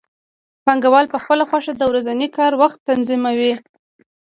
پانګوال 0.65 1.05
په 1.13 1.17
خپله 1.23 1.43
خوښه 1.49 1.73
د 1.75 1.81
ورځني 1.91 2.27
کار 2.37 2.51
وخت 2.61 2.79
تنظیموي 2.89 3.53